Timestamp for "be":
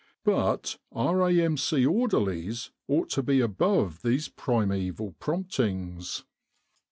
3.21-3.39